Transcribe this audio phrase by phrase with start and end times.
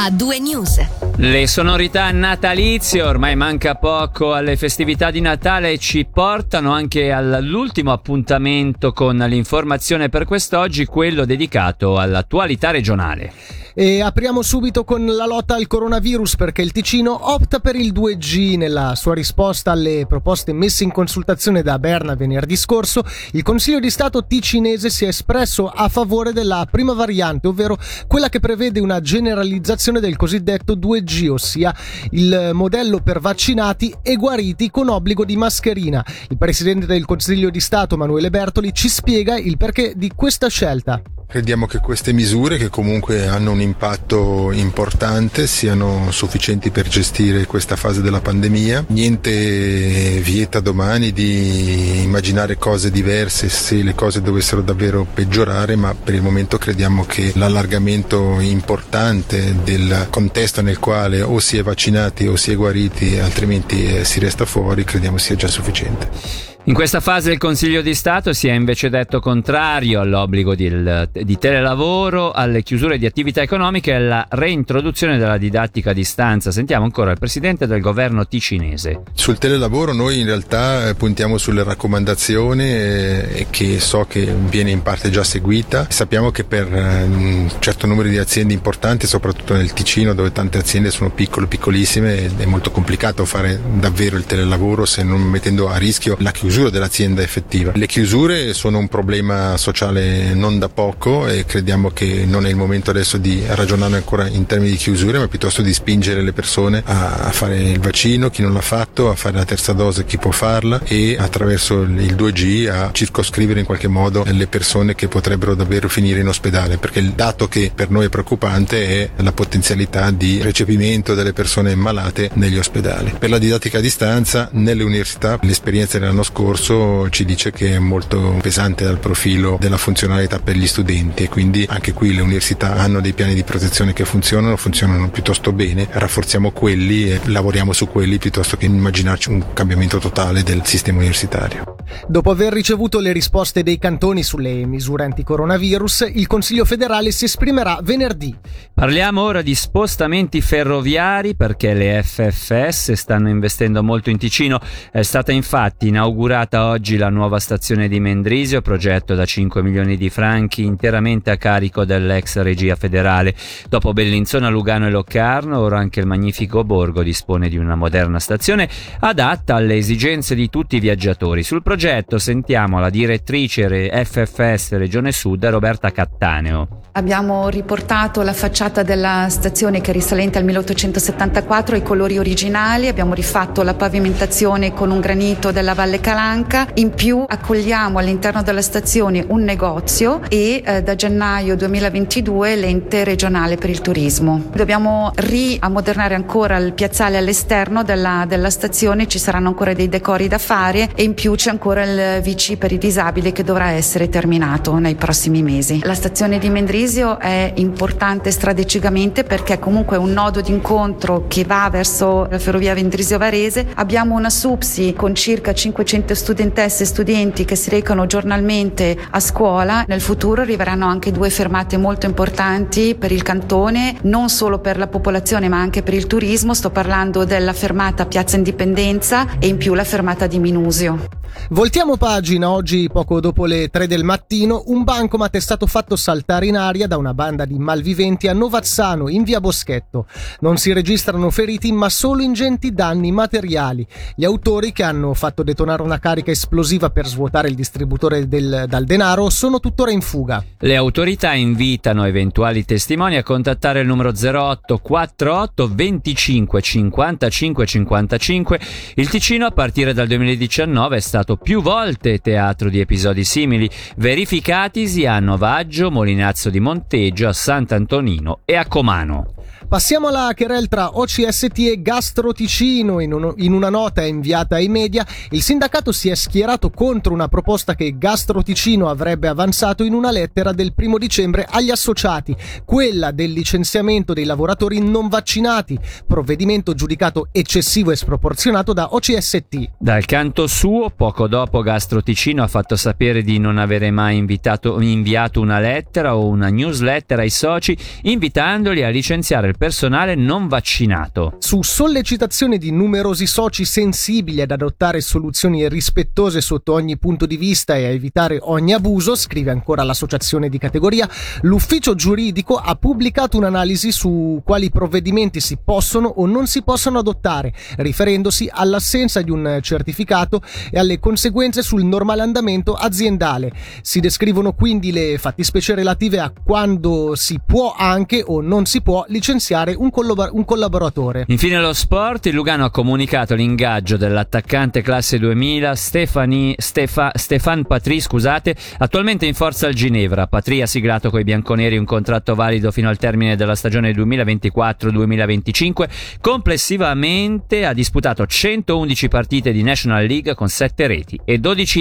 [0.00, 0.78] a due news.
[1.16, 8.92] Le sonorità natalizie, ormai manca poco alle festività di Natale, ci portano anche all'ultimo appuntamento
[8.92, 13.32] con l'informazione per quest'oggi, quello dedicato all'attualità regionale.
[13.74, 18.56] E apriamo subito con la lotta al coronavirus perché il Ticino opta per il 2G
[18.56, 23.04] nella sua risposta alle proposte messe in consultazione da Berna venerdì scorso.
[23.32, 27.78] Il Consiglio di Stato ticinese si è espresso a favore della prima variante, ovvero
[28.08, 31.74] quella che prevede una generalizzazione del cosiddetto 2G, ossia
[32.10, 36.04] il modello per vaccinati e guariti con obbligo di mascherina.
[36.28, 41.00] Il Presidente del Consiglio di Stato Manuele Bertoli ci spiega il perché di questa scelta.
[41.30, 47.76] Crediamo che queste misure, che comunque hanno un impatto importante, siano sufficienti per gestire questa
[47.76, 48.86] fase della pandemia.
[48.88, 56.14] Niente vieta domani di immaginare cose diverse se le cose dovessero davvero peggiorare, ma per
[56.14, 62.36] il momento crediamo che l'allargamento importante del contesto nel quale o si è vaccinati o
[62.36, 66.57] si è guariti, altrimenti eh, si resta fuori, crediamo sia già sufficiente.
[66.68, 70.70] In questa fase il Consiglio di Stato si è invece detto contrario all'obbligo di,
[71.10, 76.50] di, telelavoro, alle chiusure di attività economiche e alla reintroduzione della didattica a distanza.
[76.50, 79.00] Sentiamo ancora il Presidente del governo ticinese.
[79.14, 84.82] Sul telelavoro noi in realtà eh, puntiamo sulle raccomandazioni eh, che so che viene in
[84.82, 85.86] parte già seguita.
[85.88, 90.58] Sappiamo che per eh, un certo numero di aziende importanti, soprattutto nel Ticino dove tante
[90.58, 95.78] aziende sono piccole, piccolissime, è molto complicato fare davvero il telelavoro se non mettendo a
[95.78, 97.72] rischio la chiusura chiusura dell'azienda effettiva.
[97.74, 102.56] Le chiusure sono un problema sociale non da poco e crediamo che non è il
[102.56, 106.82] momento adesso di ragionare ancora in termini di chiusure, ma piuttosto di spingere le persone
[106.84, 110.32] a, fare il vaccino, chi non l'ha fatto, a fare la terza dose, chi può
[110.32, 115.88] farla e attraverso il 2G a circoscrivere in qualche modo le persone che potrebbero davvero
[115.88, 120.42] finire in ospedale, perché il dato che per noi è preoccupante è la potenzialità di
[120.42, 123.14] recepimento delle persone malate negli ospedali.
[123.16, 127.78] Per la didattica a distanza nelle università l'esperienza dell'anno scorso corso ci dice che è
[127.80, 132.76] molto pesante dal profilo della funzionalità per gli studenti e quindi anche qui le università
[132.76, 137.88] hanno dei piani di protezione che funzionano, funzionano piuttosto bene, rafforziamo quelli e lavoriamo su
[137.88, 141.74] quelli piuttosto che immaginarci un cambiamento totale del sistema universitario.
[142.06, 147.80] Dopo aver ricevuto le risposte dei cantoni sulle misure anticoronavirus, il Consiglio federale si esprimerà
[147.82, 148.36] venerdì.
[148.72, 154.60] Parliamo ora di spostamenti ferroviari perché le FFS stanno investendo molto in Ticino.
[154.92, 160.10] È stata infatti inaugurata oggi la nuova stazione di Mendrisio, progetto da 5 milioni di
[160.10, 163.34] franchi interamente a carico dell'ex regia federale.
[163.66, 168.68] Dopo Bellinzona, Lugano e Locarno, ora anche il magnifico Borgo dispone di una moderna stazione
[169.00, 171.42] adatta alle esigenze di tutti i viaggiatori.
[171.42, 173.66] Sul progetto sentiamo la direttrice
[174.04, 176.82] FFS Regione Sud, Roberta Cattaneo.
[176.92, 183.14] Abbiamo riportato la facciata della stazione che è risalente al 1874 ai colori originali, abbiamo
[183.14, 189.24] rifatto la pavimentazione con un granito della Valle Calanca, in più accogliamo all'interno della stazione
[189.28, 194.42] un negozio e eh, da gennaio 2022 l'ente regionale per il turismo.
[194.52, 200.38] Dobbiamo riammodernare ancora il piazzale all'esterno della, della stazione, ci saranno ancora dei decori da
[200.38, 204.76] fare e in più c'è ancora il VC per i disabili che dovrà essere terminato
[204.76, 205.78] nei prossimi mesi.
[205.84, 211.68] La stazione di Mendrisio è importante strategicamente perché comunque è un nodo d'incontro che va
[211.70, 213.68] verso la ferrovia Mendrisio-Varese.
[213.74, 219.84] Abbiamo una SUPSI con circa 500 studentesse e studenti che si recano giornalmente a scuola.
[219.86, 224.86] Nel futuro arriveranno anche due fermate molto importanti per il cantone, non solo per la
[224.86, 226.54] popolazione ma anche per il turismo.
[226.54, 231.17] Sto parlando della fermata Piazza Indipendenza e in più la fermata di Minusio.
[231.50, 236.46] Voltiamo pagina, oggi poco dopo le 3 del mattino, un bancomat è stato fatto saltare
[236.46, 240.06] in aria da una banda di malviventi a Novazzano, in via Boschetto.
[240.40, 243.86] Non si registrano feriti, ma solo ingenti danni materiali.
[244.16, 248.84] Gli autori, che hanno fatto detonare una carica esplosiva per svuotare il distributore del, dal
[248.84, 250.44] denaro, sono tuttora in fuga.
[250.58, 258.60] Le autorità invitano eventuali testimoni a contattare il numero 0848 25 55 55.
[258.94, 265.06] Il Ticino a partire dal 2019 è stato più volte teatro di episodi simili, verificatisi
[265.06, 269.34] a Novaggio, Molinazzo di Monteggio, a Sant'Antonino e a Comano.
[269.68, 273.00] Passiamo alla querel tra OCST e Gastro Ticino.
[273.00, 277.28] In, un, in, una nota inviata ai media, il sindacato si è schierato contro una
[277.28, 282.34] proposta che Gastro Ticino avrebbe avanzato in una lettera del primo dicembre agli associati,
[282.64, 289.72] quella del licenziamento dei lavoratori non vaccinati, provvedimento giudicato eccessivo e sproporzionato da OCST.
[289.78, 294.80] Dal canto suo, poco dopo Gastro Ticino ha fatto sapere di non avere mai invitato,
[294.80, 301.34] inviato una lettera o una newsletter ai soci invitandoli a licenziare il personale non vaccinato.
[301.40, 307.74] Su sollecitazione di numerosi soci sensibili ad adottare soluzioni rispettose sotto ogni punto di vista
[307.74, 311.08] e a evitare ogni abuso, scrive ancora l'associazione di categoria,
[311.42, 317.52] l'ufficio giuridico ha pubblicato un'analisi su quali provvedimenti si possono o non si possono adottare,
[317.78, 320.40] riferendosi all'assenza di un certificato
[320.70, 323.52] e alle conseguenze sul normale andamento aziendale.
[323.82, 329.04] Si descrivono quindi le fattispecie relative a quando si può anche o non si può
[329.48, 331.24] licenziare un, collabor- un collaboratore.
[331.28, 338.00] Infine lo sport, il Lugano ha comunicato l'ingaggio dell'attaccante classe 2000 Stefani, Stefa, Stefan Patri,
[338.00, 340.26] scusate, attualmente in forza al Ginevra.
[340.26, 345.88] Patri ha siglato con i bianconeri un contratto valido fino al termine della stagione 2024-2025.
[346.20, 351.76] Complessivamente ha disputato 111 partite di National League con 7 reti e 12